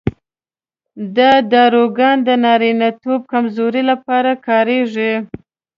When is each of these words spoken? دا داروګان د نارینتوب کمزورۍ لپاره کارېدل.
دا 1.15 1.31
داروګان 1.51 2.17
د 2.27 2.29
نارینتوب 2.43 3.21
کمزورۍ 3.31 3.83
لپاره 3.91 4.31
کارېدل. 4.47 5.11